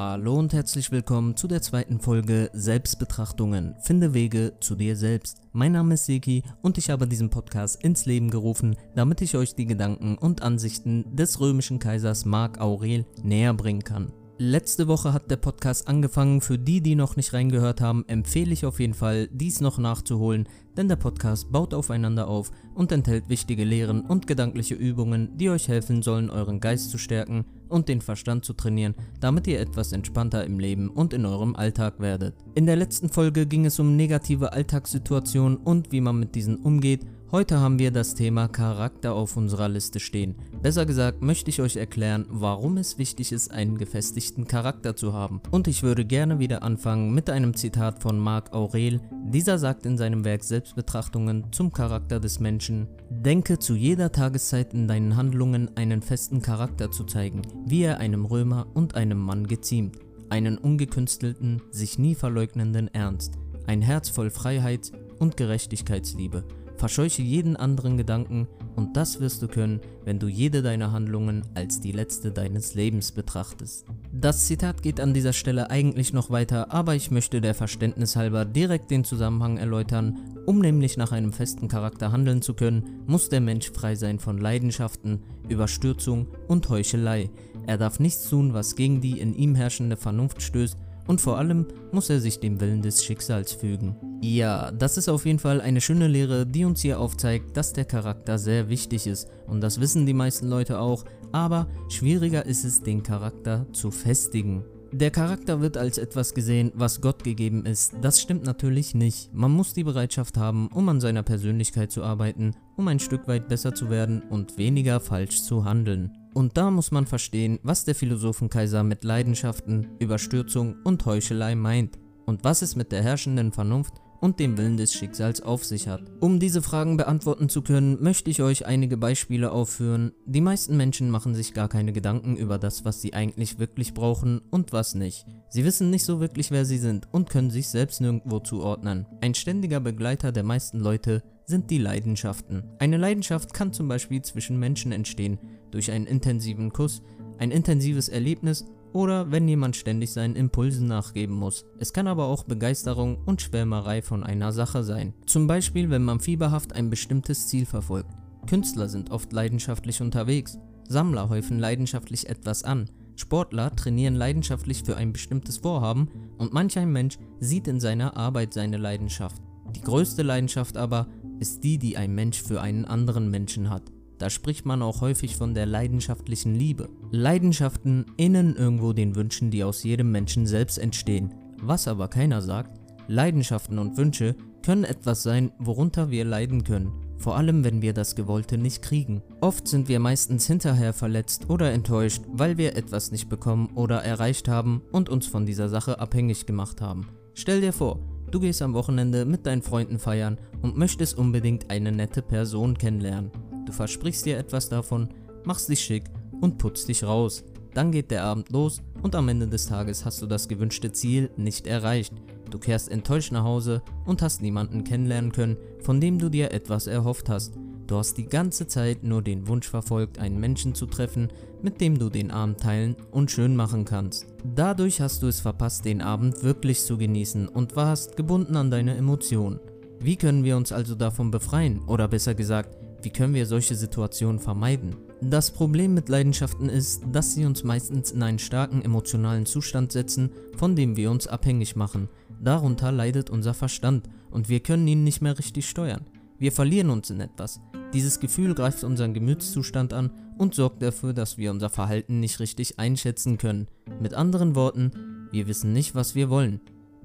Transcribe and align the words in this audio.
Hallo 0.00 0.36
und 0.36 0.52
herzlich 0.52 0.92
willkommen 0.92 1.34
zu 1.34 1.48
der 1.48 1.60
zweiten 1.60 1.98
Folge 1.98 2.50
Selbstbetrachtungen. 2.52 3.74
Finde 3.82 4.14
Wege 4.14 4.52
zu 4.60 4.76
dir 4.76 4.94
selbst. 4.94 5.40
Mein 5.50 5.72
Name 5.72 5.94
ist 5.94 6.06
Seki 6.06 6.44
und 6.62 6.78
ich 6.78 6.88
habe 6.88 7.08
diesen 7.08 7.30
Podcast 7.30 7.82
ins 7.82 8.06
Leben 8.06 8.30
gerufen, 8.30 8.76
damit 8.94 9.22
ich 9.22 9.36
euch 9.36 9.56
die 9.56 9.66
Gedanken 9.66 10.16
und 10.16 10.40
Ansichten 10.40 11.16
des 11.16 11.40
römischen 11.40 11.80
Kaisers 11.80 12.24
Mark 12.24 12.60
Aurel 12.60 13.06
näher 13.24 13.52
bringen 13.54 13.82
kann. 13.82 14.12
Letzte 14.40 14.86
Woche 14.86 15.12
hat 15.12 15.32
der 15.32 15.36
Podcast 15.36 15.88
angefangen. 15.88 16.40
Für 16.40 16.58
die, 16.58 16.80
die 16.80 16.94
noch 16.94 17.16
nicht 17.16 17.32
reingehört 17.32 17.80
haben, 17.80 18.04
empfehle 18.06 18.52
ich 18.52 18.64
auf 18.64 18.78
jeden 18.78 18.94
Fall, 18.94 19.26
dies 19.32 19.60
noch 19.60 19.78
nachzuholen, 19.78 20.48
denn 20.76 20.86
der 20.86 20.94
Podcast 20.94 21.50
baut 21.50 21.74
aufeinander 21.74 22.28
auf 22.28 22.52
und 22.76 22.92
enthält 22.92 23.28
wichtige 23.28 23.64
Lehren 23.64 24.00
und 24.02 24.28
gedankliche 24.28 24.76
Übungen, 24.76 25.36
die 25.36 25.50
euch 25.50 25.66
helfen 25.66 26.02
sollen, 26.02 26.30
euren 26.30 26.60
Geist 26.60 26.90
zu 26.90 26.98
stärken 26.98 27.46
und 27.68 27.88
den 27.88 28.00
Verstand 28.00 28.44
zu 28.44 28.52
trainieren, 28.52 28.94
damit 29.18 29.48
ihr 29.48 29.58
etwas 29.58 29.90
entspannter 29.90 30.44
im 30.44 30.60
Leben 30.60 30.88
und 30.88 31.14
in 31.14 31.26
eurem 31.26 31.56
Alltag 31.56 31.98
werdet. 31.98 32.36
In 32.54 32.66
der 32.66 32.76
letzten 32.76 33.08
Folge 33.08 33.44
ging 33.44 33.66
es 33.66 33.80
um 33.80 33.96
negative 33.96 34.52
Alltagssituationen 34.52 35.58
und 35.58 35.90
wie 35.90 36.00
man 36.00 36.16
mit 36.16 36.36
diesen 36.36 36.58
umgeht 36.58 37.04
Heute 37.30 37.60
haben 37.60 37.78
wir 37.78 37.90
das 37.90 38.14
Thema 38.14 38.48
Charakter 38.48 39.12
auf 39.12 39.36
unserer 39.36 39.68
Liste 39.68 40.00
stehen. 40.00 40.34
Besser 40.62 40.86
gesagt 40.86 41.20
möchte 41.20 41.50
ich 41.50 41.60
euch 41.60 41.76
erklären, 41.76 42.24
warum 42.30 42.78
es 42.78 42.96
wichtig 42.96 43.32
ist, 43.32 43.50
einen 43.50 43.76
gefestigten 43.76 44.46
Charakter 44.46 44.96
zu 44.96 45.12
haben. 45.12 45.42
Und 45.50 45.68
ich 45.68 45.82
würde 45.82 46.06
gerne 46.06 46.38
wieder 46.38 46.62
anfangen 46.62 47.12
mit 47.12 47.28
einem 47.28 47.52
Zitat 47.52 48.02
von 48.02 48.18
Marc 48.18 48.54
Aurel. 48.54 49.02
Dieser 49.26 49.58
sagt 49.58 49.84
in 49.84 49.98
seinem 49.98 50.24
Werk 50.24 50.42
Selbstbetrachtungen 50.42 51.52
zum 51.52 51.70
Charakter 51.70 52.18
des 52.18 52.40
Menschen, 52.40 52.88
Denke 53.10 53.58
zu 53.58 53.74
jeder 53.74 54.10
Tageszeit 54.10 54.72
in 54.72 54.88
deinen 54.88 55.14
Handlungen 55.14 55.76
einen 55.76 56.00
festen 56.00 56.40
Charakter 56.40 56.90
zu 56.90 57.04
zeigen, 57.04 57.42
wie 57.66 57.82
er 57.82 57.98
einem 57.98 58.24
Römer 58.24 58.68
und 58.72 58.94
einem 58.94 59.18
Mann 59.18 59.46
geziemt. 59.46 59.98
Einen 60.30 60.56
ungekünstelten, 60.56 61.60
sich 61.72 61.98
nie 61.98 62.14
verleugnenden 62.14 62.88
Ernst, 62.88 63.34
ein 63.66 63.82
Herz 63.82 64.08
voll 64.08 64.30
Freiheit 64.30 64.92
und 65.18 65.36
Gerechtigkeitsliebe 65.36 66.44
Verscheuche 66.78 67.22
jeden 67.22 67.56
anderen 67.56 67.96
Gedanken 67.96 68.46
und 68.76 68.96
das 68.96 69.18
wirst 69.18 69.42
du 69.42 69.48
können, 69.48 69.80
wenn 70.04 70.20
du 70.20 70.28
jede 70.28 70.62
deiner 70.62 70.92
Handlungen 70.92 71.42
als 71.54 71.80
die 71.80 71.90
letzte 71.90 72.30
deines 72.30 72.74
Lebens 72.74 73.10
betrachtest. 73.10 73.84
Das 74.12 74.46
Zitat 74.46 74.82
geht 74.82 75.00
an 75.00 75.12
dieser 75.12 75.32
Stelle 75.32 75.70
eigentlich 75.70 76.12
noch 76.12 76.30
weiter, 76.30 76.72
aber 76.72 76.94
ich 76.94 77.10
möchte 77.10 77.40
der 77.40 77.54
Verständnis 77.54 78.14
halber 78.14 78.44
direkt 78.44 78.92
den 78.92 79.02
Zusammenhang 79.02 79.56
erläutern. 79.56 80.20
Um 80.46 80.60
nämlich 80.60 80.96
nach 80.96 81.10
einem 81.10 81.32
festen 81.32 81.66
Charakter 81.66 82.12
handeln 82.12 82.42
zu 82.42 82.54
können, 82.54 83.02
muss 83.06 83.28
der 83.28 83.40
Mensch 83.40 83.70
frei 83.72 83.96
sein 83.96 84.20
von 84.20 84.38
Leidenschaften, 84.38 85.24
Überstürzung 85.48 86.28
und 86.46 86.68
Heuchelei. 86.68 87.28
Er 87.66 87.76
darf 87.76 87.98
nichts 87.98 88.30
tun, 88.30 88.54
was 88.54 88.76
gegen 88.76 89.00
die 89.00 89.18
in 89.18 89.34
ihm 89.34 89.54
herrschende 89.56 89.96
Vernunft 89.96 90.40
stößt 90.40 90.78
und 91.08 91.20
vor 91.20 91.38
allem 91.38 91.66
muss 91.90 92.08
er 92.10 92.20
sich 92.20 92.38
dem 92.38 92.60
Willen 92.60 92.82
des 92.82 93.04
Schicksals 93.04 93.52
fügen. 93.52 93.96
Ja, 94.22 94.70
das 94.70 94.96
ist 94.96 95.08
auf 95.08 95.26
jeden 95.26 95.40
Fall 95.40 95.60
eine 95.60 95.80
schöne 95.80 96.06
Lehre, 96.06 96.46
die 96.46 96.64
uns 96.64 96.82
hier 96.82 97.00
aufzeigt, 97.00 97.56
dass 97.56 97.72
der 97.72 97.84
Charakter 97.84 98.38
sehr 98.38 98.68
wichtig 98.68 99.08
ist 99.08 99.28
und 99.48 99.60
das 99.60 99.80
wissen 99.80 100.06
die 100.06 100.14
meisten 100.14 100.48
Leute 100.48 100.78
auch, 100.78 101.04
aber 101.32 101.66
schwieriger 101.88 102.46
ist 102.46 102.64
es, 102.64 102.82
den 102.82 103.02
Charakter 103.02 103.66
zu 103.72 103.90
festigen. 103.90 104.62
Der 104.90 105.10
Charakter 105.10 105.60
wird 105.60 105.76
als 105.76 105.98
etwas 105.98 106.32
gesehen, 106.32 106.72
was 106.74 107.02
Gott 107.02 107.22
gegeben 107.22 107.66
ist. 107.66 107.92
Das 108.00 108.22
stimmt 108.22 108.44
natürlich 108.44 108.94
nicht. 108.94 109.30
Man 109.34 109.50
muss 109.50 109.74
die 109.74 109.84
Bereitschaft 109.84 110.38
haben, 110.38 110.68
um 110.68 110.88
an 110.88 111.00
seiner 111.00 111.22
Persönlichkeit 111.22 111.92
zu 111.92 112.02
arbeiten, 112.02 112.52
um 112.76 112.88
ein 112.88 112.98
Stück 112.98 113.28
weit 113.28 113.48
besser 113.48 113.74
zu 113.74 113.90
werden 113.90 114.22
und 114.30 114.56
weniger 114.56 114.98
falsch 115.00 115.42
zu 115.42 115.66
handeln. 115.66 116.16
Und 116.34 116.56
da 116.56 116.70
muss 116.70 116.90
man 116.90 117.06
verstehen, 117.06 117.58
was 117.62 117.84
der 117.84 117.94
Philosophenkaiser 117.94 118.82
mit 118.82 119.04
Leidenschaften, 119.04 119.88
Überstürzung 119.98 120.76
und 120.84 121.04
Heuchelei 121.06 121.54
meint 121.54 121.98
und 122.26 122.44
was 122.44 122.62
es 122.62 122.76
mit 122.76 122.92
der 122.92 123.02
herrschenden 123.02 123.52
Vernunft 123.52 123.94
und 124.20 124.40
dem 124.40 124.56
Willen 124.58 124.76
des 124.76 124.92
Schicksals 124.92 125.40
auf 125.40 125.64
sich 125.64 125.88
hat. 125.88 126.02
Um 126.20 126.40
diese 126.40 126.62
Fragen 126.62 126.96
beantworten 126.96 127.48
zu 127.48 127.62
können, 127.62 128.02
möchte 128.02 128.30
ich 128.30 128.42
euch 128.42 128.66
einige 128.66 128.96
Beispiele 128.96 129.52
aufführen. 129.52 130.12
Die 130.26 130.40
meisten 130.40 130.76
Menschen 130.76 131.10
machen 131.10 131.34
sich 131.34 131.54
gar 131.54 131.68
keine 131.68 131.92
Gedanken 131.92 132.36
über 132.36 132.58
das, 132.58 132.84
was 132.84 133.00
sie 133.00 133.14
eigentlich 133.14 133.58
wirklich 133.58 133.94
brauchen 133.94 134.40
und 134.50 134.72
was 134.72 134.94
nicht. 134.94 135.26
Sie 135.50 135.64
wissen 135.64 135.90
nicht 135.90 136.04
so 136.04 136.20
wirklich, 136.20 136.50
wer 136.50 136.64
sie 136.64 136.78
sind 136.78 137.08
und 137.12 137.30
können 137.30 137.50
sich 137.50 137.68
selbst 137.68 138.00
nirgendwo 138.00 138.40
zuordnen. 138.40 139.06
Ein 139.20 139.34
ständiger 139.34 139.80
Begleiter 139.80 140.32
der 140.32 140.44
meisten 140.44 140.80
Leute 140.80 141.22
sind 141.46 141.70
die 141.70 141.78
Leidenschaften. 141.78 142.64
Eine 142.78 142.98
Leidenschaft 142.98 143.54
kann 143.54 143.72
zum 143.72 143.88
Beispiel 143.88 144.20
zwischen 144.20 144.58
Menschen 144.58 144.92
entstehen, 144.92 145.38
durch 145.70 145.90
einen 145.90 146.06
intensiven 146.06 146.72
Kuss, 146.72 147.02
ein 147.38 147.50
intensives 147.50 148.08
Erlebnis 148.08 148.66
oder 148.92 149.30
wenn 149.30 149.48
jemand 149.48 149.76
ständig 149.76 150.12
seinen 150.12 150.36
Impulsen 150.36 150.86
nachgeben 150.86 151.34
muss. 151.34 151.64
Es 151.78 151.92
kann 151.92 152.06
aber 152.06 152.26
auch 152.26 152.44
Begeisterung 152.44 153.18
und 153.26 153.42
Schwärmerei 153.42 154.02
von 154.02 154.24
einer 154.24 154.52
Sache 154.52 154.82
sein. 154.82 155.14
Zum 155.26 155.46
Beispiel, 155.46 155.90
wenn 155.90 156.04
man 156.04 156.20
fieberhaft 156.20 156.72
ein 156.72 156.90
bestimmtes 156.90 157.48
Ziel 157.48 157.66
verfolgt. 157.66 158.10
Künstler 158.46 158.88
sind 158.88 159.10
oft 159.10 159.32
leidenschaftlich 159.32 160.00
unterwegs. 160.00 160.58
Sammler 160.88 161.28
häufen 161.28 161.58
leidenschaftlich 161.58 162.28
etwas 162.28 162.64
an. 162.64 162.90
Sportler 163.16 163.74
trainieren 163.74 164.14
leidenschaftlich 164.14 164.84
für 164.84 164.96
ein 164.96 165.12
bestimmtes 165.12 165.58
Vorhaben 165.58 166.08
und 166.38 166.52
manch 166.52 166.78
ein 166.78 166.92
Mensch 166.92 167.18
sieht 167.40 167.68
in 167.68 167.80
seiner 167.80 168.16
Arbeit 168.16 168.54
seine 168.54 168.78
Leidenschaft. 168.78 169.42
Die 169.74 169.82
größte 169.82 170.22
Leidenschaft 170.22 170.76
aber 170.76 171.08
ist 171.40 171.62
die, 171.62 171.78
die 171.78 171.96
ein 171.96 172.14
Mensch 172.14 172.42
für 172.42 172.60
einen 172.60 172.84
anderen 172.84 173.30
Menschen 173.30 173.70
hat. 173.70 173.82
Da 174.18 174.30
spricht 174.30 174.66
man 174.66 174.82
auch 174.82 175.00
häufig 175.00 175.36
von 175.36 175.54
der 175.54 175.66
leidenschaftlichen 175.66 176.54
Liebe. 176.54 176.88
Leidenschaften 177.12 178.06
innen 178.16 178.56
irgendwo 178.56 178.92
den 178.92 179.14
Wünschen, 179.14 179.50
die 179.50 179.62
aus 179.62 179.84
jedem 179.84 180.10
Menschen 180.10 180.46
selbst 180.46 180.78
entstehen. 180.78 181.34
Was 181.62 181.88
aber 181.88 182.08
keiner 182.08 182.42
sagt, 182.42 182.80
Leidenschaften 183.06 183.78
und 183.78 183.96
Wünsche 183.96 184.34
können 184.64 184.84
etwas 184.84 185.22
sein, 185.22 185.52
worunter 185.58 186.10
wir 186.10 186.24
leiden 186.24 186.64
können. 186.64 186.92
Vor 187.16 187.36
allem, 187.36 187.64
wenn 187.64 187.82
wir 187.82 187.94
das 187.94 188.14
Gewollte 188.14 188.58
nicht 188.58 188.82
kriegen. 188.82 189.22
Oft 189.40 189.66
sind 189.66 189.88
wir 189.88 189.98
meistens 189.98 190.46
hinterher 190.46 190.92
verletzt 190.92 191.48
oder 191.48 191.72
enttäuscht, 191.72 192.22
weil 192.28 192.58
wir 192.58 192.76
etwas 192.76 193.10
nicht 193.10 193.28
bekommen 193.28 193.70
oder 193.74 194.04
erreicht 194.04 194.48
haben 194.48 194.82
und 194.92 195.08
uns 195.08 195.26
von 195.26 195.46
dieser 195.46 195.68
Sache 195.68 196.00
abhängig 196.00 196.46
gemacht 196.46 196.80
haben. 196.80 197.08
Stell 197.34 197.60
dir 197.60 197.72
vor, 197.72 197.98
du 198.30 198.40
gehst 198.40 198.62
am 198.62 198.74
Wochenende 198.74 199.24
mit 199.24 199.46
deinen 199.46 199.62
Freunden 199.62 199.98
feiern 199.98 200.38
und 200.62 200.76
möchtest 200.76 201.18
unbedingt 201.18 201.70
eine 201.70 201.90
nette 201.90 202.22
Person 202.22 202.76
kennenlernen. 202.78 203.32
Du 203.68 203.74
versprichst 203.74 204.24
dir 204.24 204.38
etwas 204.38 204.70
davon, 204.70 205.10
machst 205.44 205.68
dich 205.68 205.80
schick 205.80 206.04
und 206.40 206.56
putzt 206.56 206.88
dich 206.88 207.04
raus. 207.04 207.44
Dann 207.74 207.92
geht 207.92 208.10
der 208.10 208.24
Abend 208.24 208.48
los 208.48 208.80
und 209.02 209.14
am 209.14 209.28
Ende 209.28 209.46
des 209.46 209.66
Tages 209.66 210.06
hast 210.06 210.22
du 210.22 210.26
das 210.26 210.48
gewünschte 210.48 210.90
Ziel 210.90 211.28
nicht 211.36 211.66
erreicht. 211.66 212.14
Du 212.50 212.58
kehrst 212.58 212.90
enttäuscht 212.90 213.30
nach 213.30 213.44
Hause 213.44 213.82
und 214.06 214.22
hast 214.22 214.40
niemanden 214.40 214.84
kennenlernen 214.84 215.32
können, 215.32 215.58
von 215.82 216.00
dem 216.00 216.18
du 216.18 216.30
dir 216.30 216.50
etwas 216.52 216.86
erhofft 216.86 217.28
hast. 217.28 217.58
Du 217.86 217.96
hast 217.96 218.16
die 218.16 218.24
ganze 218.24 218.66
Zeit 218.68 219.02
nur 219.02 219.20
den 219.20 219.46
Wunsch 219.48 219.68
verfolgt, 219.68 220.18
einen 220.18 220.40
Menschen 220.40 220.74
zu 220.74 220.86
treffen, 220.86 221.28
mit 221.60 221.82
dem 221.82 221.98
du 221.98 222.08
den 222.08 222.30
Abend 222.30 222.60
teilen 222.60 222.96
und 223.10 223.30
schön 223.30 223.54
machen 223.54 223.84
kannst. 223.84 224.28
Dadurch 224.56 225.02
hast 225.02 225.22
du 225.22 225.26
es 225.26 225.40
verpasst, 225.40 225.84
den 225.84 226.00
Abend 226.00 226.42
wirklich 226.42 226.80
zu 226.80 226.96
genießen 226.96 227.48
und 227.48 227.76
warst 227.76 228.16
gebunden 228.16 228.56
an 228.56 228.70
deine 228.70 228.96
Emotionen. 228.96 229.60
Wie 230.00 230.16
können 230.16 230.44
wir 230.44 230.56
uns 230.56 230.70
also 230.70 230.94
davon 230.94 231.32
befreien? 231.32 231.80
Oder 231.88 232.06
besser 232.06 232.34
gesagt, 232.34 232.77
wie 233.02 233.10
können 233.10 233.34
wir 233.34 233.46
solche 233.46 233.74
Situationen 233.74 234.40
vermeiden? 234.40 234.96
Das 235.20 235.50
Problem 235.50 235.94
mit 235.94 236.08
Leidenschaften 236.08 236.68
ist, 236.68 237.02
dass 237.12 237.34
sie 237.34 237.44
uns 237.44 237.64
meistens 237.64 238.10
in 238.10 238.22
einen 238.22 238.38
starken 238.38 238.82
emotionalen 238.82 239.46
Zustand 239.46 239.92
setzen, 239.92 240.30
von 240.56 240.76
dem 240.76 240.96
wir 240.96 241.10
uns 241.10 241.26
abhängig 241.26 241.76
machen. 241.76 242.08
Darunter 242.40 242.92
leidet 242.92 243.30
unser 243.30 243.54
Verstand 243.54 244.08
und 244.30 244.48
wir 244.48 244.60
können 244.60 244.86
ihn 244.86 245.04
nicht 245.04 245.20
mehr 245.20 245.38
richtig 245.38 245.68
steuern. 245.68 246.06
Wir 246.38 246.52
verlieren 246.52 246.90
uns 246.90 247.10
in 247.10 247.20
etwas. 247.20 247.60
Dieses 247.92 248.20
Gefühl 248.20 248.54
greift 248.54 248.84
unseren 248.84 249.14
Gemütszustand 249.14 249.92
an 249.92 250.10
und 250.36 250.54
sorgt 250.54 250.82
dafür, 250.82 251.12
dass 251.12 251.38
wir 251.38 251.50
unser 251.50 251.70
Verhalten 251.70 252.20
nicht 252.20 252.38
richtig 252.38 252.78
einschätzen 252.78 253.38
können. 253.38 253.66
Mit 254.00 254.14
anderen 254.14 254.54
Worten, 254.54 254.92
wir 255.32 255.48
wissen 255.48 255.72
nicht, 255.72 255.94
was 255.94 256.14
wir 256.14 256.30
wollen. 256.30 256.60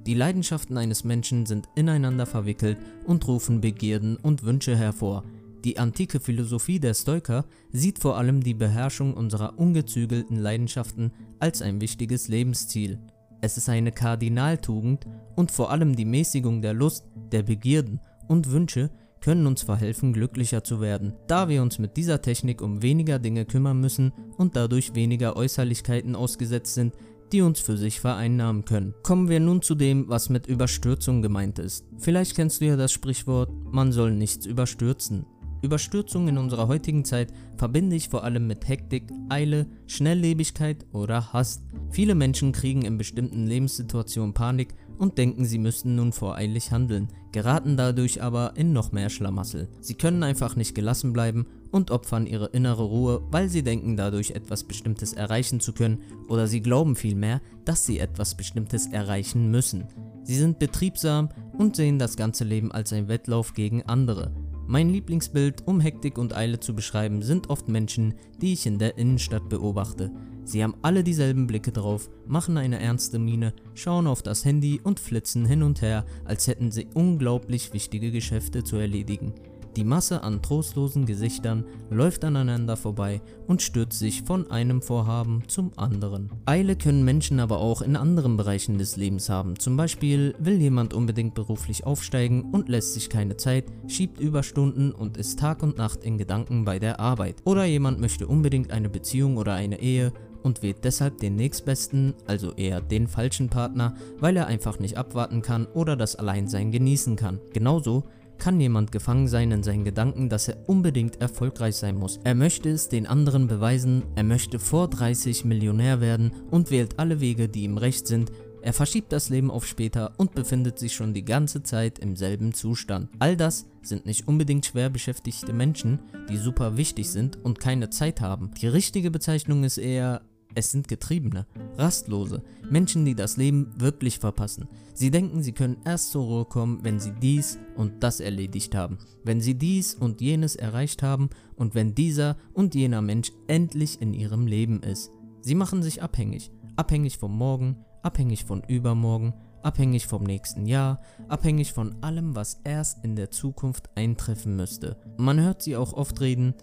Die 0.05 0.13
Leidenschaften 0.13 0.77
eines 0.77 1.03
Menschen 1.03 1.45
sind 1.45 1.69
ineinander 1.75 2.25
verwickelt 2.25 2.77
und 3.05 3.25
rufen 3.27 3.61
Begierden 3.61 4.17
und 4.17 4.43
Wünsche 4.43 4.75
hervor. 4.75 5.23
Die 5.63 5.79
antike 5.79 6.19
Philosophie 6.19 6.79
der 6.79 6.93
Stoiker 6.93 7.45
sieht 7.71 7.99
vor 7.99 8.17
allem 8.17 8.43
die 8.43 8.53
Beherrschung 8.53 9.13
unserer 9.13 9.57
ungezügelten 9.57 10.37
Leidenschaften 10.37 11.11
als 11.39 11.61
ein 11.61 11.79
wichtiges 11.79 12.27
Lebensziel. 12.27 12.99
Es 13.39 13.57
ist 13.57 13.69
eine 13.69 13.91
Kardinaltugend 13.91 15.05
und 15.35 15.51
vor 15.51 15.71
allem 15.71 15.95
die 15.95 16.05
Mäßigung 16.05 16.61
der 16.61 16.73
Lust, 16.73 17.05
der 17.31 17.43
Begierden 17.43 18.01
und 18.27 18.51
Wünsche 18.51 18.89
können 19.21 19.47
uns 19.47 19.61
verhelfen, 19.61 20.11
glücklicher 20.11 20.65
zu 20.65 20.81
werden, 20.81 21.13
da 21.27 21.47
wir 21.47 21.61
uns 21.61 21.79
mit 21.79 21.95
dieser 21.95 22.21
Technik 22.21 22.61
um 22.61 22.81
weniger 22.81 23.19
Dinge 23.19 23.45
kümmern 23.45 23.79
müssen 23.79 24.11
und 24.37 24.57
dadurch 24.57 24.95
weniger 24.95 25.37
Äußerlichkeiten 25.37 26.15
ausgesetzt 26.15 26.73
sind, 26.73 26.93
die 27.31 27.41
uns 27.41 27.61
für 27.61 27.77
sich 27.77 28.01
vereinnahmen 28.01 28.65
können. 28.65 28.93
Kommen 29.01 29.29
wir 29.29 29.39
nun 29.39 29.61
zu 29.61 29.75
dem, 29.75 30.09
was 30.09 30.29
mit 30.29 30.45
Überstürzung 30.45 31.21
gemeint 31.21 31.57
ist. 31.57 31.85
Vielleicht 31.97 32.35
kennst 32.35 32.61
du 32.61 32.65
ja 32.65 32.75
das 32.75 32.91
Sprichwort, 32.91 33.49
man 33.71 33.91
soll 33.91 34.11
nichts 34.11 34.45
überstürzen. 34.45 35.25
Überstürzung 35.63 36.27
in 36.27 36.37
unserer 36.37 36.67
heutigen 36.67 37.05
Zeit 37.05 37.33
verbinde 37.55 37.95
ich 37.95 38.09
vor 38.09 38.23
allem 38.25 38.47
mit 38.47 38.67
Hektik, 38.67 39.11
Eile, 39.29 39.65
Schnelllebigkeit 39.87 40.85
oder 40.91 41.31
Hass. 41.31 41.63
Viele 41.89 42.15
Menschen 42.15 42.51
kriegen 42.51 42.83
in 42.83 42.97
bestimmten 42.97 43.47
Lebenssituationen 43.47 44.33
Panik 44.33 44.75
und 44.97 45.17
denken, 45.17 45.45
sie 45.45 45.57
müssten 45.57 45.95
nun 45.95 46.11
voreilig 46.11 46.71
handeln, 46.71 47.07
geraten 47.31 47.77
dadurch 47.77 48.21
aber 48.21 48.53
in 48.55 48.73
noch 48.73 48.91
mehr 48.91 49.09
Schlamassel. 49.09 49.69
Sie 49.79 49.95
können 49.95 50.21
einfach 50.21 50.55
nicht 50.57 50.75
gelassen 50.75 51.13
bleiben 51.13 51.47
und 51.71 51.91
opfern 51.91 52.27
ihre 52.27 52.47
innere 52.47 52.83
Ruhe, 52.83 53.21
weil 53.31 53.47
sie 53.47 53.63
denken 53.63 53.95
dadurch 53.95 54.31
etwas 54.31 54.65
Bestimmtes 54.65 55.13
erreichen 55.13 55.59
zu 55.59 55.73
können 55.73 56.01
oder 56.27 56.47
sie 56.47 56.61
glauben 56.61 56.95
vielmehr, 56.95 57.41
dass 57.63 57.85
sie 57.85 57.99
etwas 57.99 58.35
Bestimmtes 58.35 58.87
erreichen 58.87 59.49
müssen. 59.49 59.85
Sie 60.23 60.35
sind 60.35 60.59
betriebsam 60.59 61.29
und 61.57 61.75
sehen 61.75 61.99
das 61.99 62.17
ganze 62.17 62.43
Leben 62.43 62.71
als 62.71 62.91
ein 62.91 63.07
Wettlauf 63.07 63.53
gegen 63.53 63.83
andere. 63.83 64.31
Mein 64.65 64.89
Lieblingsbild, 64.89 65.67
um 65.67 65.81
Hektik 65.81 66.17
und 66.17 66.35
Eile 66.35 66.59
zu 66.59 66.73
beschreiben, 66.73 67.21
sind 67.21 67.49
oft 67.49 67.67
Menschen, 67.67 68.13
die 68.41 68.53
ich 68.53 68.65
in 68.65 68.79
der 68.79 68.97
Innenstadt 68.97 69.49
beobachte. 69.49 70.09
Sie 70.45 70.63
haben 70.63 70.75
alle 70.81 71.03
dieselben 71.03 71.47
Blicke 71.47 71.71
drauf, 71.71 72.09
machen 72.27 72.57
eine 72.57 72.79
ernste 72.79 73.19
Miene, 73.19 73.53
schauen 73.75 74.07
auf 74.07 74.21
das 74.21 74.45
Handy 74.45 74.79
und 74.81 74.99
flitzen 74.99 75.45
hin 75.45 75.63
und 75.63 75.81
her, 75.81 76.05
als 76.23 76.47
hätten 76.47 76.71
sie 76.71 76.87
unglaublich 76.93 77.73
wichtige 77.73 78.11
Geschäfte 78.11 78.63
zu 78.63 78.77
erledigen. 78.77 79.33
Die 79.75 79.83
Masse 79.83 80.21
an 80.21 80.43
trostlosen 80.43 81.07
Gesichtern 81.07 81.65
läuft 81.89 82.23
aneinander 82.23 82.77
vorbei 82.77 83.21
und 83.47 83.63
stürzt 83.63 83.97
sich 83.97 84.21
von 84.21 84.51
einem 84.51 84.83
Vorhaben 84.83 85.43
zum 85.47 85.71
anderen. 85.77 86.29
Eile 86.45 86.75
können 86.75 87.03
Menschen 87.03 87.39
aber 87.39 87.57
auch 87.57 87.81
in 87.81 87.95
anderen 87.95 88.37
Bereichen 88.37 88.77
des 88.77 88.97
Lebens 88.97 89.29
haben. 89.29 89.57
Zum 89.57 89.75
Beispiel 89.75 90.35
will 90.37 90.61
jemand 90.61 90.93
unbedingt 90.93 91.33
beruflich 91.33 91.85
aufsteigen 91.85 92.51
und 92.51 92.69
lässt 92.69 92.93
sich 92.93 93.09
keine 93.09 93.35
Zeit, 93.35 93.65
schiebt 93.87 94.19
Überstunden 94.19 94.91
und 94.91 95.17
ist 95.17 95.39
Tag 95.39 95.63
und 95.63 95.77
Nacht 95.77 96.03
in 96.03 96.19
Gedanken 96.19 96.65
bei 96.65 96.77
der 96.77 96.99
Arbeit. 96.99 97.37
Oder 97.43 97.65
jemand 97.65 97.99
möchte 97.99 98.27
unbedingt 98.27 98.71
eine 98.71 98.89
Beziehung 98.89 99.37
oder 99.37 99.53
eine 99.53 99.81
Ehe 99.81 100.13
und 100.43 100.61
wählt 100.61 100.83
deshalb 100.83 101.17
den 101.17 101.35
nächstbesten, 101.35 102.13
also 102.27 102.51
eher 102.53 102.81
den 102.81 103.07
falschen 103.07 103.49
Partner, 103.49 103.95
weil 104.19 104.37
er 104.37 104.47
einfach 104.47 104.77
nicht 104.77 104.97
abwarten 104.97 105.41
kann 105.41 105.65
oder 105.73 105.95
das 105.95 106.15
Alleinsein 106.15 106.71
genießen 106.71 107.15
kann. 107.15 107.39
Genauso 107.53 108.03
kann 108.43 108.59
jemand 108.59 108.91
gefangen 108.91 109.29
sein 109.29 109.51
in 109.51 109.63
seinen 109.63 109.85
Gedanken, 109.85 110.27
dass 110.27 110.49
er 110.49 110.57
unbedingt 110.67 111.21
erfolgreich 111.21 111.77
sein 111.77 111.95
muss. 111.95 112.19
Er 112.25 112.35
möchte 112.35 112.67
es 112.67 112.89
den 112.89 113.07
anderen 113.07 113.47
beweisen, 113.47 114.03
er 114.15 114.25
möchte 114.25 114.59
vor 114.59 114.89
30 114.89 115.45
Millionär 115.45 116.01
werden 116.01 116.33
und 116.51 116.69
wählt 116.69 116.99
alle 116.99 117.21
Wege, 117.21 117.47
die 117.47 117.63
ihm 117.63 117.77
recht 117.77 118.05
sind. 118.05 118.33
Er 118.61 118.73
verschiebt 118.73 119.13
das 119.13 119.29
Leben 119.29 119.49
auf 119.49 119.65
später 119.65 120.11
und 120.17 120.35
befindet 120.35 120.77
sich 120.77 120.93
schon 120.93 121.13
die 121.13 121.23
ganze 121.23 121.63
Zeit 121.63 121.99
im 121.99 122.17
selben 122.17 122.53
Zustand. 122.53 123.07
All 123.17 123.37
das 123.37 123.65
sind 123.81 124.05
nicht 124.05 124.27
unbedingt 124.27 124.65
schwer 124.65 124.89
beschäftigte 124.89 125.53
Menschen, 125.53 125.99
die 126.27 126.35
super 126.35 126.75
wichtig 126.75 127.09
sind 127.11 127.37
und 127.45 127.61
keine 127.61 127.91
Zeit 127.91 128.19
haben. 128.19 128.51
Die 128.61 128.67
richtige 128.67 129.09
Bezeichnung 129.09 129.63
ist 129.63 129.77
eher 129.77 130.21
es 130.55 130.71
sind 130.71 130.87
Getriebene, 130.87 131.45
Rastlose, 131.77 132.43
Menschen, 132.69 133.05
die 133.05 133.15
das 133.15 133.37
Leben 133.37 133.73
wirklich 133.77 134.19
verpassen. 134.19 134.67
Sie 134.93 135.11
denken, 135.11 135.41
sie 135.41 135.53
können 135.53 135.77
erst 135.85 136.11
zur 136.11 136.23
Ruhe 136.23 136.45
kommen, 136.45 136.79
wenn 136.83 136.99
sie 136.99 137.11
dies 137.11 137.59
und 137.75 138.03
das 138.03 138.19
erledigt 138.19 138.75
haben, 138.75 138.97
wenn 139.23 139.41
sie 139.41 139.55
dies 139.55 139.95
und 139.95 140.21
jenes 140.21 140.55
erreicht 140.55 141.03
haben 141.03 141.29
und 141.55 141.75
wenn 141.75 141.95
dieser 141.95 142.37
und 142.53 142.75
jener 142.75 143.01
Mensch 143.01 143.31
endlich 143.47 144.01
in 144.01 144.13
ihrem 144.13 144.47
Leben 144.47 144.81
ist. 144.83 145.11
Sie 145.41 145.55
machen 145.55 145.83
sich 145.83 146.03
abhängig, 146.03 146.51
abhängig 146.75 147.17
vom 147.17 147.37
Morgen, 147.37 147.77
abhängig 148.01 148.45
von 148.45 148.63
übermorgen, 148.67 149.33
abhängig 149.63 150.07
vom 150.07 150.23
nächsten 150.23 150.65
Jahr, 150.65 151.01
abhängig 151.27 151.73
von 151.73 151.95
allem, 152.03 152.35
was 152.35 152.61
erst 152.63 153.03
in 153.03 153.15
der 153.15 153.31
Zukunft 153.31 153.89
eintreffen 153.95 154.55
müsste. 154.55 154.97
Man 155.17 155.39
hört 155.39 155.61
sie 155.61 155.75
auch 155.75 155.93
oft 155.93 156.21
reden, 156.21 156.53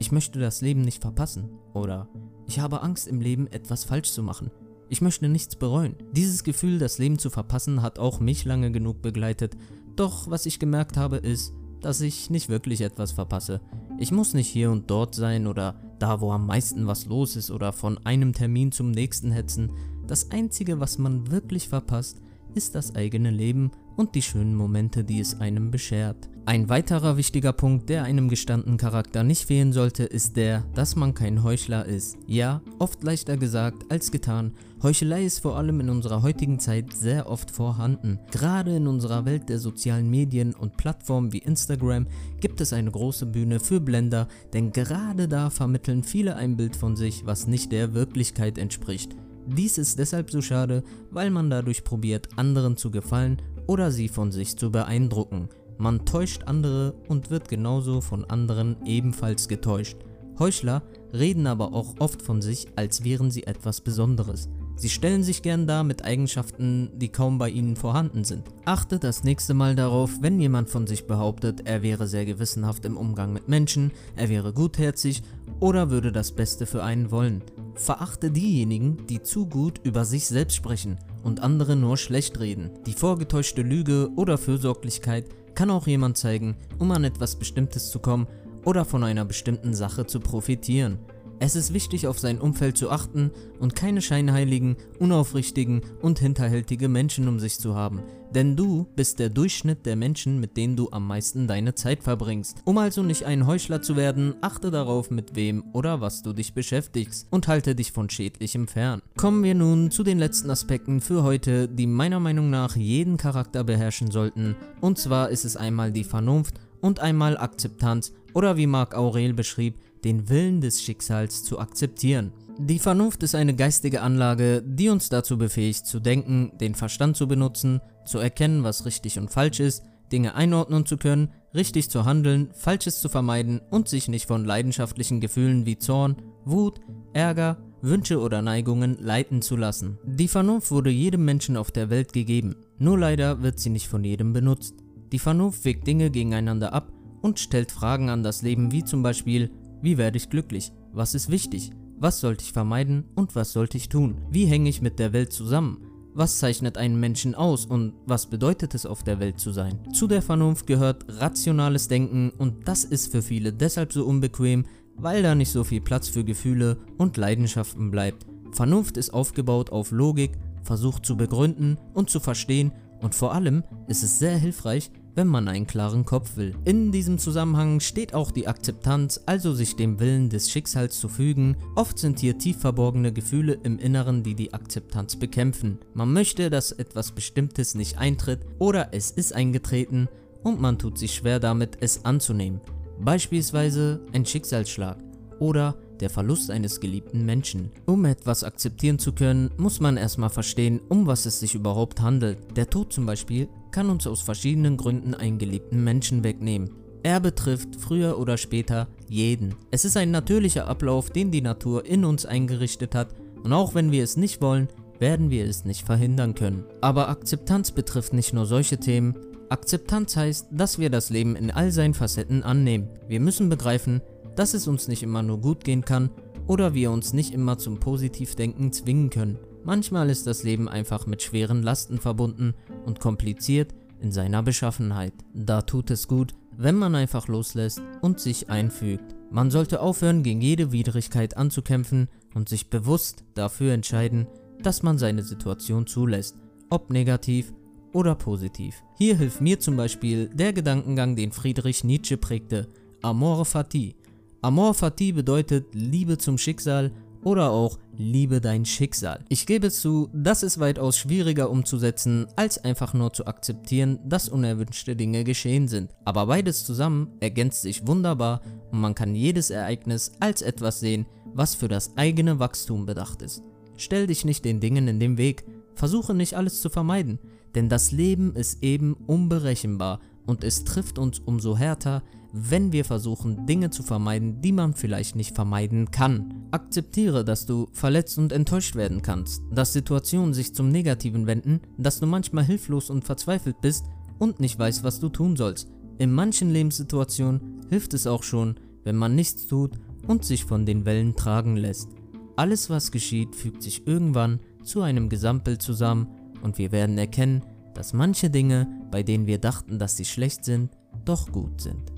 ich 0.00 0.10
möchte 0.10 0.40
das 0.40 0.62
Leben 0.62 0.80
nicht 0.80 1.02
verpassen 1.02 1.50
oder 1.74 2.08
ich 2.48 2.58
habe 2.58 2.82
Angst 2.82 3.06
im 3.06 3.20
Leben 3.20 3.46
etwas 3.46 3.84
falsch 3.84 4.10
zu 4.10 4.22
machen. 4.22 4.50
Ich 4.88 5.02
möchte 5.02 5.28
nichts 5.28 5.54
bereuen. 5.54 5.94
Dieses 6.12 6.42
Gefühl, 6.42 6.80
das 6.80 6.98
Leben 6.98 7.18
zu 7.18 7.30
verpassen, 7.30 7.82
hat 7.82 8.00
auch 8.00 8.18
mich 8.18 8.44
lange 8.44 8.72
genug 8.72 9.02
begleitet. 9.02 9.56
Doch 9.94 10.28
was 10.28 10.46
ich 10.46 10.58
gemerkt 10.58 10.96
habe, 10.96 11.18
ist, 11.18 11.52
dass 11.80 12.00
ich 12.00 12.30
nicht 12.30 12.48
wirklich 12.48 12.80
etwas 12.80 13.12
verpasse. 13.12 13.60
Ich 13.98 14.10
muss 14.10 14.34
nicht 14.34 14.48
hier 14.48 14.70
und 14.70 14.90
dort 14.90 15.14
sein 15.14 15.46
oder 15.46 15.76
da, 15.98 16.20
wo 16.20 16.32
am 16.32 16.46
meisten 16.46 16.86
was 16.86 17.06
los 17.06 17.36
ist 17.36 17.50
oder 17.50 17.72
von 17.72 18.04
einem 18.04 18.32
Termin 18.32 18.72
zum 18.72 18.90
nächsten 18.90 19.30
hetzen. 19.30 19.70
Das 20.06 20.30
Einzige, 20.30 20.80
was 20.80 20.98
man 20.98 21.30
wirklich 21.30 21.68
verpasst, 21.68 22.20
ist 22.54 22.74
das 22.74 22.96
eigene 22.96 23.30
Leben 23.30 23.70
und 24.00 24.14
die 24.14 24.22
schönen 24.22 24.54
Momente, 24.54 25.04
die 25.04 25.20
es 25.20 25.38
einem 25.40 25.70
beschert. 25.70 26.30
Ein 26.46 26.70
weiterer 26.70 27.18
wichtiger 27.18 27.52
Punkt, 27.52 27.90
der 27.90 28.02
einem 28.02 28.30
gestandenen 28.30 28.78
Charakter 28.78 29.22
nicht 29.22 29.44
fehlen 29.44 29.74
sollte, 29.74 30.04
ist 30.04 30.38
der, 30.38 30.64
dass 30.74 30.96
man 30.96 31.12
kein 31.12 31.44
Heuchler 31.44 31.84
ist. 31.84 32.16
Ja, 32.26 32.62
oft 32.78 33.04
leichter 33.04 33.36
gesagt 33.36 33.84
als 33.92 34.10
getan. 34.10 34.54
Heuchelei 34.82 35.24
ist 35.26 35.40
vor 35.40 35.58
allem 35.58 35.80
in 35.80 35.90
unserer 35.90 36.22
heutigen 36.22 36.58
Zeit 36.58 36.94
sehr 36.94 37.28
oft 37.28 37.50
vorhanden. 37.50 38.18
Gerade 38.32 38.74
in 38.74 38.86
unserer 38.86 39.26
Welt 39.26 39.50
der 39.50 39.58
sozialen 39.58 40.08
Medien 40.08 40.54
und 40.54 40.78
Plattformen 40.78 41.34
wie 41.34 41.38
Instagram 41.38 42.06
gibt 42.40 42.62
es 42.62 42.72
eine 42.72 42.90
große 42.90 43.26
Bühne 43.26 43.60
für 43.60 43.80
Blender, 43.80 44.28
denn 44.54 44.72
gerade 44.72 45.28
da 45.28 45.50
vermitteln 45.50 46.02
viele 46.02 46.36
ein 46.36 46.56
Bild 46.56 46.74
von 46.74 46.96
sich, 46.96 47.26
was 47.26 47.46
nicht 47.46 47.70
der 47.70 47.92
Wirklichkeit 47.92 48.56
entspricht. 48.56 49.14
Dies 49.46 49.78
ist 49.78 49.98
deshalb 49.98 50.30
so 50.30 50.40
schade, 50.40 50.84
weil 51.10 51.30
man 51.30 51.50
dadurch 51.50 51.84
probiert, 51.84 52.28
anderen 52.36 52.76
zu 52.76 52.90
gefallen 52.90 53.42
oder 53.70 53.92
sie 53.92 54.08
von 54.08 54.32
sich 54.32 54.56
zu 54.56 54.72
beeindrucken. 54.72 55.48
Man 55.78 56.04
täuscht 56.04 56.42
andere 56.46 56.92
und 57.06 57.30
wird 57.30 57.48
genauso 57.48 58.00
von 58.00 58.24
anderen 58.24 58.76
ebenfalls 58.84 59.46
getäuscht. 59.46 59.96
Heuchler 60.40 60.82
reden 61.14 61.46
aber 61.46 61.72
auch 61.72 61.94
oft 62.00 62.20
von 62.20 62.42
sich, 62.42 62.66
als 62.74 63.04
wären 63.04 63.30
sie 63.30 63.44
etwas 63.44 63.80
Besonderes. 63.80 64.48
Sie 64.74 64.88
stellen 64.88 65.22
sich 65.22 65.42
gern 65.42 65.68
dar 65.68 65.84
mit 65.84 66.04
Eigenschaften, 66.04 66.90
die 66.96 67.10
kaum 67.10 67.38
bei 67.38 67.48
ihnen 67.48 67.76
vorhanden 67.76 68.24
sind. 68.24 68.42
Achte 68.64 68.98
das 68.98 69.22
nächste 69.22 69.54
Mal 69.54 69.76
darauf, 69.76 70.20
wenn 70.20 70.40
jemand 70.40 70.68
von 70.68 70.88
sich 70.88 71.06
behauptet, 71.06 71.68
er 71.68 71.82
wäre 71.82 72.08
sehr 72.08 72.24
gewissenhaft 72.24 72.84
im 72.84 72.96
Umgang 72.96 73.32
mit 73.32 73.46
Menschen, 73.46 73.92
er 74.16 74.28
wäre 74.28 74.52
gutherzig 74.52 75.22
oder 75.60 75.90
würde 75.90 76.10
das 76.10 76.32
Beste 76.32 76.66
für 76.66 76.82
einen 76.82 77.12
wollen. 77.12 77.42
Verachte 77.80 78.30
diejenigen, 78.30 79.06
die 79.06 79.22
zu 79.22 79.46
gut 79.46 79.80
über 79.84 80.04
sich 80.04 80.26
selbst 80.26 80.54
sprechen 80.54 80.98
und 81.24 81.40
andere 81.40 81.76
nur 81.76 81.96
schlecht 81.96 82.38
reden. 82.38 82.70
Die 82.84 82.92
vorgetäuschte 82.92 83.62
Lüge 83.62 84.10
oder 84.16 84.36
Fürsorglichkeit 84.36 85.24
kann 85.54 85.70
auch 85.70 85.86
jemand 85.86 86.18
zeigen, 86.18 86.56
um 86.78 86.90
an 86.90 87.04
etwas 87.04 87.36
Bestimmtes 87.36 87.90
zu 87.90 87.98
kommen 87.98 88.26
oder 88.66 88.84
von 88.84 89.02
einer 89.02 89.24
bestimmten 89.24 89.72
Sache 89.72 90.06
zu 90.06 90.20
profitieren. 90.20 90.98
Es 91.42 91.56
ist 91.56 91.72
wichtig, 91.72 92.06
auf 92.06 92.18
sein 92.18 92.38
Umfeld 92.38 92.76
zu 92.76 92.90
achten 92.90 93.30
und 93.58 93.74
keine 93.74 94.02
scheinheiligen, 94.02 94.76
unaufrichtigen 94.98 95.80
und 96.02 96.18
hinterhältige 96.18 96.86
Menschen 96.86 97.28
um 97.28 97.40
sich 97.40 97.58
zu 97.58 97.74
haben. 97.74 98.02
Denn 98.34 98.56
du 98.56 98.86
bist 98.94 99.18
der 99.18 99.30
Durchschnitt 99.30 99.86
der 99.86 99.96
Menschen, 99.96 100.38
mit 100.38 100.58
denen 100.58 100.76
du 100.76 100.90
am 100.92 101.06
meisten 101.06 101.48
deine 101.48 101.74
Zeit 101.74 102.02
verbringst. 102.02 102.58
Um 102.66 102.76
also 102.76 103.02
nicht 103.02 103.24
ein 103.24 103.46
Heuchler 103.46 103.80
zu 103.80 103.96
werden, 103.96 104.34
achte 104.42 104.70
darauf, 104.70 105.10
mit 105.10 105.34
wem 105.34 105.64
oder 105.72 106.02
was 106.02 106.22
du 106.22 106.34
dich 106.34 106.52
beschäftigst 106.52 107.26
und 107.30 107.48
halte 107.48 107.74
dich 107.74 107.90
von 107.90 108.10
Schädlichem 108.10 108.68
fern. 108.68 109.00
Kommen 109.16 109.42
wir 109.42 109.54
nun 109.54 109.90
zu 109.90 110.02
den 110.02 110.18
letzten 110.18 110.50
Aspekten 110.50 111.00
für 111.00 111.22
heute, 111.22 111.68
die 111.68 111.86
meiner 111.86 112.20
Meinung 112.20 112.50
nach 112.50 112.76
jeden 112.76 113.16
Charakter 113.16 113.64
beherrschen 113.64 114.10
sollten. 114.10 114.56
Und 114.82 114.98
zwar 114.98 115.30
ist 115.30 115.46
es 115.46 115.56
einmal 115.56 115.90
die 115.90 116.04
Vernunft 116.04 116.60
und 116.82 117.00
einmal 117.00 117.38
Akzeptanz 117.38 118.12
oder 118.34 118.56
wie 118.56 118.66
Marc 118.66 118.94
Aurel 118.94 119.32
beschrieb, 119.32 119.76
den 120.04 120.28
Willen 120.28 120.60
des 120.60 120.82
Schicksals 120.82 121.44
zu 121.44 121.58
akzeptieren. 121.58 122.32
Die 122.58 122.78
Vernunft 122.78 123.22
ist 123.22 123.34
eine 123.34 123.54
geistige 123.54 124.02
Anlage, 124.02 124.62
die 124.64 124.90
uns 124.90 125.08
dazu 125.08 125.38
befähigt 125.38 125.86
zu 125.86 125.98
denken, 125.98 126.52
den 126.60 126.74
Verstand 126.74 127.16
zu 127.16 127.26
benutzen, 127.26 127.80
zu 128.04 128.18
erkennen, 128.18 128.64
was 128.64 128.84
richtig 128.84 129.18
und 129.18 129.30
falsch 129.30 129.60
ist, 129.60 129.82
Dinge 130.12 130.34
einordnen 130.34 130.84
zu 130.84 130.96
können, 130.96 131.30
richtig 131.54 131.88
zu 131.90 132.04
handeln, 132.04 132.50
Falsches 132.52 133.00
zu 133.00 133.08
vermeiden 133.08 133.60
und 133.70 133.88
sich 133.88 134.08
nicht 134.08 134.26
von 134.26 134.44
leidenschaftlichen 134.44 135.20
Gefühlen 135.20 135.66
wie 135.66 135.78
Zorn, 135.78 136.16
Wut, 136.44 136.80
Ärger, 137.12 137.56
Wünsche 137.82 138.20
oder 138.20 138.42
Neigungen 138.42 138.98
leiten 139.00 139.40
zu 139.40 139.56
lassen. 139.56 139.98
Die 140.04 140.28
Vernunft 140.28 140.70
wurde 140.70 140.90
jedem 140.90 141.24
Menschen 141.24 141.56
auf 141.56 141.70
der 141.70 141.90
Welt 141.90 142.12
gegeben, 142.12 142.56
nur 142.78 142.98
leider 142.98 143.42
wird 143.42 143.58
sie 143.58 143.70
nicht 143.70 143.88
von 143.88 144.04
jedem 144.04 144.32
benutzt. 144.32 144.74
Die 145.12 145.18
Vernunft 145.18 145.64
wägt 145.64 145.86
Dinge 145.86 146.10
gegeneinander 146.10 146.72
ab 146.72 146.92
und 147.22 147.38
stellt 147.38 147.72
Fragen 147.72 148.10
an 148.10 148.22
das 148.22 148.42
Leben 148.42 148.72
wie 148.72 148.84
zum 148.84 149.02
Beispiel, 149.02 149.50
wie 149.82 149.98
werde 149.98 150.16
ich 150.16 150.30
glücklich? 150.30 150.72
Was 150.92 151.14
ist 151.14 151.30
wichtig? 151.30 151.70
Was 151.98 152.20
sollte 152.20 152.44
ich 152.44 152.52
vermeiden 152.52 153.04
und 153.14 153.34
was 153.34 153.52
sollte 153.52 153.76
ich 153.76 153.88
tun? 153.88 154.16
Wie 154.30 154.46
hänge 154.46 154.68
ich 154.68 154.82
mit 154.82 154.98
der 154.98 155.12
Welt 155.12 155.32
zusammen? 155.32 155.78
Was 156.12 156.38
zeichnet 156.38 156.76
einen 156.76 156.98
Menschen 156.98 157.34
aus 157.34 157.66
und 157.66 157.92
was 158.06 158.26
bedeutet 158.26 158.74
es 158.74 158.84
auf 158.84 159.04
der 159.04 159.20
Welt 159.20 159.38
zu 159.38 159.52
sein? 159.52 159.78
Zu 159.92 160.06
der 160.06 160.22
Vernunft 160.22 160.66
gehört 160.66 161.04
rationales 161.08 161.88
Denken 161.88 162.30
und 162.30 162.66
das 162.66 162.84
ist 162.84 163.12
für 163.12 163.22
viele 163.22 163.52
deshalb 163.52 163.92
so 163.92 164.04
unbequem, 164.04 164.66
weil 164.96 165.22
da 165.22 165.34
nicht 165.34 165.52
so 165.52 165.62
viel 165.62 165.80
Platz 165.80 166.08
für 166.08 166.24
Gefühle 166.24 166.78
und 166.98 167.16
Leidenschaften 167.16 167.90
bleibt. 167.90 168.26
Vernunft 168.52 168.96
ist 168.96 169.14
aufgebaut 169.14 169.70
auf 169.70 169.92
Logik, 169.92 170.32
versucht 170.62 171.06
zu 171.06 171.16
begründen 171.16 171.78
und 171.94 172.10
zu 172.10 172.18
verstehen 172.18 172.72
und 173.00 173.14
vor 173.14 173.32
allem 173.32 173.62
ist 173.88 174.02
es 174.02 174.18
sehr 174.18 174.36
hilfreich, 174.36 174.90
wenn 175.14 175.26
man 175.26 175.48
einen 175.48 175.66
klaren 175.66 176.04
Kopf 176.04 176.36
will. 176.36 176.54
In 176.64 176.92
diesem 176.92 177.18
Zusammenhang 177.18 177.80
steht 177.80 178.14
auch 178.14 178.30
die 178.30 178.48
Akzeptanz, 178.48 179.20
also 179.26 179.52
sich 179.52 179.76
dem 179.76 180.00
Willen 180.00 180.30
des 180.30 180.50
Schicksals 180.50 180.98
zu 180.98 181.08
fügen. 181.08 181.56
Oft 181.76 181.98
sind 181.98 182.18
hier 182.20 182.38
tief 182.38 182.58
verborgene 182.58 183.12
Gefühle 183.12 183.58
im 183.62 183.78
Inneren, 183.78 184.22
die 184.22 184.34
die 184.34 184.54
Akzeptanz 184.54 185.16
bekämpfen. 185.16 185.78
Man 185.94 186.12
möchte, 186.12 186.50
dass 186.50 186.72
etwas 186.72 187.12
Bestimmtes 187.12 187.74
nicht 187.74 187.98
eintritt 187.98 188.40
oder 188.58 188.88
es 188.92 189.10
ist 189.10 189.34
eingetreten 189.34 190.08
und 190.42 190.60
man 190.60 190.78
tut 190.78 190.98
sich 190.98 191.14
schwer 191.14 191.40
damit, 191.40 191.78
es 191.80 192.04
anzunehmen. 192.04 192.60
Beispielsweise 193.00 194.00
ein 194.12 194.26
Schicksalsschlag 194.26 194.98
oder 195.38 195.76
der 196.00 196.10
Verlust 196.10 196.50
eines 196.50 196.80
geliebten 196.80 197.24
Menschen. 197.24 197.70
Um 197.86 198.04
etwas 198.04 198.44
akzeptieren 198.44 198.98
zu 198.98 199.12
können, 199.12 199.50
muss 199.56 199.80
man 199.80 199.96
erstmal 199.96 200.30
verstehen, 200.30 200.80
um 200.88 201.06
was 201.06 201.26
es 201.26 201.40
sich 201.40 201.54
überhaupt 201.54 202.00
handelt. 202.00 202.38
Der 202.56 202.68
Tod 202.68 202.92
zum 202.92 203.06
Beispiel 203.06 203.48
kann 203.70 203.90
uns 203.90 204.06
aus 204.06 204.22
verschiedenen 204.22 204.76
Gründen 204.76 205.14
einen 205.14 205.38
geliebten 205.38 205.84
Menschen 205.84 206.24
wegnehmen. 206.24 206.70
Er 207.02 207.20
betrifft 207.20 207.76
früher 207.76 208.18
oder 208.18 208.36
später 208.36 208.88
jeden. 209.08 209.54
Es 209.70 209.84
ist 209.84 209.96
ein 209.96 210.10
natürlicher 210.10 210.68
Ablauf, 210.68 211.10
den 211.10 211.30
die 211.30 211.40
Natur 211.40 211.86
in 211.86 212.04
uns 212.04 212.26
eingerichtet 212.26 212.94
hat 212.94 213.14
und 213.42 213.52
auch 213.52 213.74
wenn 213.74 213.90
wir 213.90 214.04
es 214.04 214.16
nicht 214.16 214.42
wollen, 214.42 214.68
werden 214.98 215.30
wir 215.30 215.46
es 215.46 215.64
nicht 215.64 215.86
verhindern 215.86 216.34
können. 216.34 216.64
Aber 216.80 217.08
Akzeptanz 217.08 217.70
betrifft 217.70 218.12
nicht 218.12 218.34
nur 218.34 218.46
solche 218.46 218.78
Themen. 218.78 219.14
Akzeptanz 219.48 220.14
heißt, 220.14 220.48
dass 220.52 220.78
wir 220.78 220.90
das 220.90 221.10
Leben 221.10 221.36
in 221.36 221.50
all 221.50 221.72
seinen 221.72 221.94
Facetten 221.94 222.42
annehmen. 222.42 222.88
Wir 223.08 223.18
müssen 223.18 223.48
begreifen, 223.48 224.02
dass 224.36 224.54
es 224.54 224.68
uns 224.68 224.88
nicht 224.88 225.02
immer 225.02 225.22
nur 225.22 225.40
gut 225.40 225.64
gehen 225.64 225.84
kann 225.84 226.10
oder 226.46 226.74
wir 226.74 226.90
uns 226.90 227.12
nicht 227.12 227.32
immer 227.32 227.58
zum 227.58 227.78
Positivdenken 227.78 228.72
zwingen 228.72 229.10
können. 229.10 229.38
Manchmal 229.64 230.10
ist 230.10 230.26
das 230.26 230.42
Leben 230.42 230.68
einfach 230.68 231.06
mit 231.06 231.22
schweren 231.22 231.62
Lasten 231.62 231.98
verbunden 231.98 232.54
und 232.86 233.00
kompliziert 233.00 233.74
in 234.00 234.10
seiner 234.10 234.42
Beschaffenheit. 234.42 235.12
Da 235.34 235.62
tut 235.62 235.90
es 235.90 236.08
gut, 236.08 236.34
wenn 236.56 236.76
man 236.76 236.94
einfach 236.94 237.28
loslässt 237.28 237.82
und 238.00 238.20
sich 238.20 238.50
einfügt. 238.50 239.14
Man 239.30 239.50
sollte 239.50 239.80
aufhören, 239.80 240.22
gegen 240.22 240.40
jede 240.40 240.72
Widrigkeit 240.72 241.36
anzukämpfen 241.36 242.08
und 242.34 242.48
sich 242.48 242.68
bewusst 242.68 243.24
dafür 243.34 243.72
entscheiden, 243.72 244.26
dass 244.62 244.82
man 244.82 244.98
seine 244.98 245.22
Situation 245.22 245.86
zulässt, 245.86 246.36
ob 246.68 246.90
negativ 246.90 247.52
oder 247.92 248.14
positiv. 248.14 248.82
Hier 248.96 249.16
hilft 249.16 249.40
mir 249.40 249.60
zum 249.60 249.76
Beispiel 249.76 250.28
der 250.28 250.52
Gedankengang, 250.52 251.16
den 251.16 251.32
Friedrich 251.32 251.84
Nietzsche 251.84 252.16
prägte, 252.16 252.68
Amore 253.02 253.44
Fati. 253.44 253.96
Amor 254.42 254.72
Fati 254.72 255.12
bedeutet 255.12 255.66
Liebe 255.74 256.16
zum 256.16 256.38
Schicksal 256.38 256.92
oder 257.22 257.50
auch 257.50 257.78
Liebe 257.98 258.40
dein 258.40 258.64
Schicksal. 258.64 259.22
Ich 259.28 259.44
gebe 259.44 259.70
zu, 259.70 260.08
das 260.14 260.42
ist 260.42 260.58
weitaus 260.58 260.96
schwieriger 260.96 261.50
umzusetzen, 261.50 262.26
als 262.36 262.56
einfach 262.56 262.94
nur 262.94 263.12
zu 263.12 263.26
akzeptieren, 263.26 263.98
dass 264.06 264.30
unerwünschte 264.30 264.96
Dinge 264.96 265.24
geschehen 265.24 265.68
sind. 265.68 265.90
Aber 266.06 266.24
beides 266.24 266.64
zusammen 266.64 267.08
ergänzt 267.20 267.60
sich 267.60 267.86
wunderbar 267.86 268.40
und 268.72 268.80
man 268.80 268.94
kann 268.94 269.14
jedes 269.14 269.50
Ereignis 269.50 270.12
als 270.20 270.40
etwas 270.40 270.80
sehen, 270.80 271.04
was 271.34 271.54
für 271.54 271.68
das 271.68 271.98
eigene 271.98 272.38
Wachstum 272.38 272.86
bedacht 272.86 273.20
ist. 273.20 273.42
Stell 273.76 274.06
dich 274.06 274.24
nicht 274.24 274.46
den 274.46 274.58
Dingen 274.58 274.88
in 274.88 275.00
den 275.00 275.18
Weg, 275.18 275.44
versuche 275.74 276.14
nicht 276.14 276.34
alles 276.34 276.62
zu 276.62 276.70
vermeiden, 276.70 277.18
denn 277.54 277.68
das 277.68 277.92
Leben 277.92 278.34
ist 278.34 278.62
eben 278.62 278.94
unberechenbar 279.06 280.00
und 280.30 280.44
es 280.44 280.64
trifft 280.64 280.98
uns 280.98 281.18
umso 281.18 281.58
härter, 281.58 282.02
wenn 282.32 282.72
wir 282.72 282.84
versuchen, 282.84 283.46
Dinge 283.46 283.70
zu 283.70 283.82
vermeiden, 283.82 284.40
die 284.40 284.52
man 284.52 284.74
vielleicht 284.74 285.16
nicht 285.16 285.34
vermeiden 285.34 285.90
kann. 285.90 286.46
Akzeptiere, 286.52 287.24
dass 287.24 287.44
du 287.44 287.68
verletzt 287.72 288.16
und 288.18 288.32
enttäuscht 288.32 288.76
werden 288.76 289.02
kannst, 289.02 289.42
dass 289.52 289.72
Situationen 289.72 290.32
sich 290.32 290.54
zum 290.54 290.68
Negativen 290.68 291.26
wenden, 291.26 291.60
dass 291.76 291.98
du 291.98 292.06
manchmal 292.06 292.44
hilflos 292.44 292.88
und 292.88 293.04
verzweifelt 293.04 293.60
bist 293.60 293.86
und 294.18 294.38
nicht 294.38 294.58
weißt, 294.58 294.84
was 294.84 295.00
du 295.00 295.08
tun 295.08 295.36
sollst. 295.36 295.68
In 295.98 296.12
manchen 296.12 296.50
Lebenssituationen 296.50 297.62
hilft 297.68 297.92
es 297.94 298.06
auch 298.06 298.22
schon, 298.22 298.54
wenn 298.84 298.96
man 298.96 299.14
nichts 299.14 299.46
tut 299.46 299.72
und 300.06 300.24
sich 300.24 300.44
von 300.44 300.64
den 300.64 300.84
Wellen 300.84 301.16
tragen 301.16 301.56
lässt. 301.56 301.88
Alles, 302.36 302.70
was 302.70 302.92
geschieht, 302.92 303.34
fügt 303.34 303.62
sich 303.62 303.86
irgendwann 303.86 304.38
zu 304.62 304.82
einem 304.82 305.08
Gesamtbild 305.08 305.60
zusammen 305.60 306.06
und 306.42 306.58
wir 306.58 306.72
werden 306.72 306.96
erkennen, 306.96 307.42
dass 307.74 307.92
manche 307.92 308.30
Dinge, 308.30 308.66
bei 308.90 309.02
denen 309.02 309.26
wir 309.26 309.38
dachten, 309.38 309.78
dass 309.78 309.96
sie 309.96 310.04
schlecht 310.04 310.44
sind, 310.44 310.70
doch 311.04 311.30
gut 311.30 311.60
sind. 311.60 311.92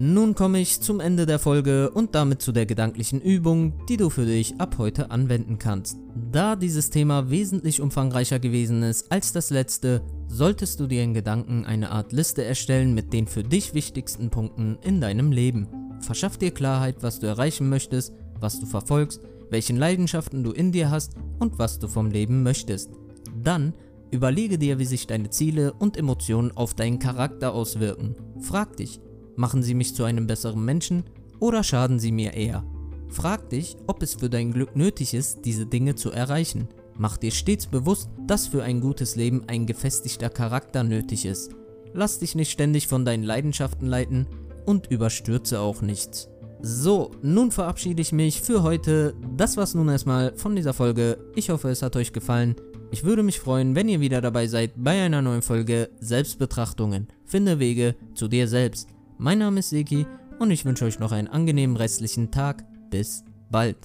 Nun 0.00 0.34
komme 0.34 0.58
ich 0.58 0.80
zum 0.80 0.98
Ende 0.98 1.24
der 1.24 1.38
Folge 1.38 1.88
und 1.90 2.16
damit 2.16 2.42
zu 2.42 2.50
der 2.50 2.66
gedanklichen 2.66 3.20
Übung, 3.20 3.74
die 3.88 3.96
du 3.96 4.10
für 4.10 4.26
dich 4.26 4.60
ab 4.60 4.76
heute 4.78 5.12
anwenden 5.12 5.58
kannst. 5.58 5.98
Da 6.32 6.56
dieses 6.56 6.90
Thema 6.90 7.30
wesentlich 7.30 7.80
umfangreicher 7.80 8.40
gewesen 8.40 8.82
ist 8.82 9.12
als 9.12 9.32
das 9.32 9.50
letzte, 9.50 10.02
solltest 10.26 10.80
du 10.80 10.88
dir 10.88 11.04
in 11.04 11.14
Gedanken 11.14 11.64
eine 11.64 11.92
Art 11.92 12.12
Liste 12.12 12.44
erstellen 12.44 12.92
mit 12.92 13.12
den 13.12 13.28
für 13.28 13.44
dich 13.44 13.72
wichtigsten 13.72 14.30
Punkten 14.30 14.78
in 14.82 15.00
deinem 15.00 15.30
Leben. 15.30 15.68
Verschaff 16.00 16.38
dir 16.38 16.50
Klarheit, 16.50 16.96
was 17.02 17.20
du 17.20 17.28
erreichen 17.28 17.68
möchtest, 17.68 18.12
was 18.40 18.58
du 18.58 18.66
verfolgst, 18.66 19.20
welchen 19.50 19.76
Leidenschaften 19.76 20.42
du 20.42 20.50
in 20.50 20.72
dir 20.72 20.90
hast 20.90 21.12
und 21.38 21.60
was 21.60 21.78
du 21.78 21.86
vom 21.86 22.10
Leben 22.10 22.42
möchtest. 22.42 22.90
Dann 23.42 23.74
Überlege 24.14 24.58
dir, 24.58 24.78
wie 24.78 24.84
sich 24.84 25.08
deine 25.08 25.30
Ziele 25.30 25.72
und 25.72 25.96
Emotionen 25.96 26.56
auf 26.56 26.74
deinen 26.74 27.00
Charakter 27.00 27.52
auswirken. 27.52 28.14
Frag 28.38 28.76
dich, 28.76 29.00
machen 29.34 29.64
sie 29.64 29.74
mich 29.74 29.96
zu 29.96 30.04
einem 30.04 30.28
besseren 30.28 30.64
Menschen 30.64 31.02
oder 31.40 31.64
schaden 31.64 31.98
sie 31.98 32.12
mir 32.12 32.32
eher? 32.32 32.64
Frag 33.08 33.50
dich, 33.50 33.76
ob 33.88 34.04
es 34.04 34.14
für 34.14 34.30
dein 34.30 34.52
Glück 34.52 34.76
nötig 34.76 35.14
ist, 35.14 35.44
diese 35.44 35.66
Dinge 35.66 35.96
zu 35.96 36.12
erreichen. 36.12 36.68
Mach 36.96 37.16
dir 37.16 37.32
stets 37.32 37.66
bewusst, 37.66 38.08
dass 38.24 38.46
für 38.46 38.62
ein 38.62 38.80
gutes 38.80 39.16
Leben 39.16 39.42
ein 39.48 39.66
gefestigter 39.66 40.30
Charakter 40.30 40.84
nötig 40.84 41.26
ist. 41.26 41.50
Lass 41.92 42.20
dich 42.20 42.36
nicht 42.36 42.52
ständig 42.52 42.86
von 42.86 43.04
deinen 43.04 43.24
Leidenschaften 43.24 43.88
leiten 43.88 44.28
und 44.64 44.92
überstürze 44.92 45.58
auch 45.58 45.82
nichts. 45.82 46.28
So, 46.62 47.10
nun 47.20 47.50
verabschiede 47.50 48.00
ich 48.00 48.12
mich 48.12 48.40
für 48.40 48.62
heute. 48.62 49.16
Das 49.36 49.56
war's 49.56 49.74
nun 49.74 49.88
erstmal 49.88 50.36
von 50.36 50.54
dieser 50.54 50.72
Folge. 50.72 51.18
Ich 51.34 51.50
hoffe, 51.50 51.68
es 51.70 51.82
hat 51.82 51.96
euch 51.96 52.12
gefallen. 52.12 52.54
Ich 52.94 53.02
würde 53.02 53.24
mich 53.24 53.40
freuen, 53.40 53.74
wenn 53.74 53.88
ihr 53.88 53.98
wieder 53.98 54.20
dabei 54.20 54.46
seid 54.46 54.70
bei 54.76 55.02
einer 55.02 55.20
neuen 55.20 55.42
Folge 55.42 55.90
Selbstbetrachtungen. 55.98 57.08
Finde 57.24 57.58
Wege 57.58 57.96
zu 58.14 58.28
dir 58.28 58.46
selbst. 58.46 58.88
Mein 59.18 59.40
Name 59.40 59.58
ist 59.58 59.70
Seki 59.70 60.06
und 60.38 60.52
ich 60.52 60.64
wünsche 60.64 60.84
euch 60.84 61.00
noch 61.00 61.10
einen 61.10 61.26
angenehmen 61.26 61.76
restlichen 61.76 62.30
Tag. 62.30 62.64
Bis 62.90 63.24
bald. 63.50 63.78